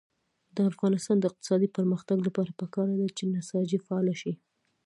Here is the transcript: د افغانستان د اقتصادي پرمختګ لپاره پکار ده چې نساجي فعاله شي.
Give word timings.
د 0.55 0.57
افغانستان 0.71 1.17
د 1.19 1.23
اقتصادي 1.29 1.67
پرمختګ 1.77 2.17
لپاره 2.27 2.51
پکار 2.59 2.87
ده 2.99 3.07
چې 3.17 3.23
نساجي 3.33 3.79
فعاله 3.85 4.15
شي. 4.21 4.33